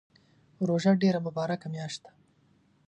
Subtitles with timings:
[0.67, 2.11] روژه ډیره مبارکه میاشت ده